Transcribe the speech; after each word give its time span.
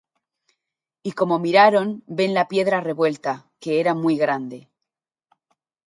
Y 1.03 1.11
como 1.11 1.37
miraron, 1.37 2.01
ven 2.07 2.33
la 2.33 2.47
piedra 2.47 2.81
revuelta; 2.81 3.45
que 3.59 3.79
era 3.79 3.93
muy 3.93 4.17
grande. 4.17 4.67